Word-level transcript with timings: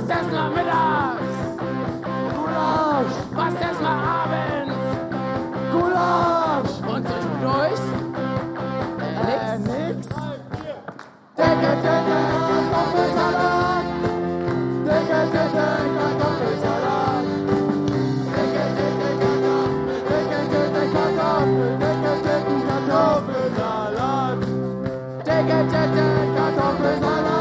Was 0.00 0.08
essen 0.08 0.32
mal 0.32 0.48
mittags? 0.50 1.36
Gulasch. 2.34 3.16
Was 3.36 3.54
essen 3.54 3.82
mal 3.82 3.98
abends? 4.20 4.74
Gulasch. 5.72 6.74
Und 6.90 7.06
so 7.06 7.16
durch? 7.42 7.84
Äh, 9.28 9.58
nix. 9.58 9.58
Äh, 9.58 9.58
nix. 9.58 10.08
Decke, 11.36 11.72
Decke, 11.84 12.18
Kartoffelsalat. 12.48 13.84
Decke, 14.86 15.20
Decke, 15.34 15.66
Kartoffelsalat. 15.96 17.26
Decke, 18.34 18.64
Decke, 18.78 19.08
Kartoffel. 19.20 19.98
Decke, 20.08 20.40
Decke, 20.52 20.82
Kartoffel. 20.94 21.70
Decke, 21.82 22.12
Decke, 22.24 22.54
Kartoffelsalat. 22.68 24.38
Decke, 25.26 25.58
Decke, 25.72 26.06
Kartoffelsalat. 26.36 27.39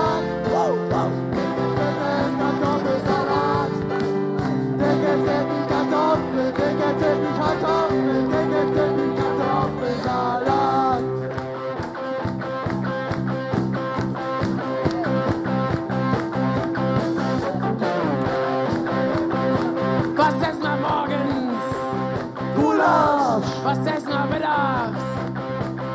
Gulasch. 23.39 23.63
Was 23.63 23.77
essen 23.87 24.09
wir 24.09 24.25
mittags? 24.25 25.03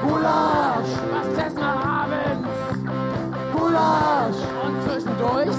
Gulasch. 0.03 0.93
Was 1.13 1.47
essen 1.47 1.59
wir 1.59 1.77
abends? 2.01 2.49
Gulasch. 3.53 4.41
Und 4.65 4.77
zwischendurch? 4.85 5.57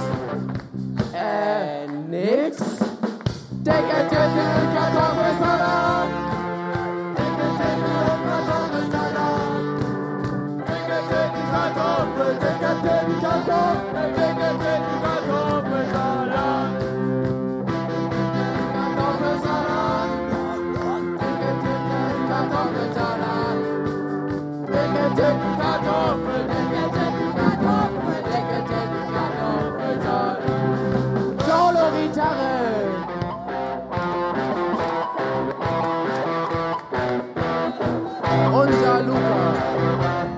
Äh, 1.13 1.87
nix. 2.09 2.57
Dicke, 3.51 4.07
Solo-Gitarre. 32.05 32.85
Unser 38.53 39.01
Luca. 39.03 40.34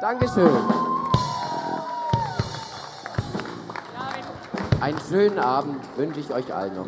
Dankeschön. 0.00 0.48
Einen 4.80 4.98
schönen 5.08 5.38
Abend 5.40 5.84
wünsche 5.96 6.20
ich 6.20 6.32
euch 6.32 6.54
allen 6.54 6.76
noch. 6.76 6.86